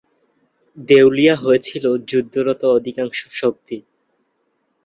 দেউলিয়া 0.87 1.35
হয়েছিল 1.35 1.83
যুদ্ধরত 2.09 2.61
অধিকাংশ 2.77 3.19
শক্তি। 3.33 3.77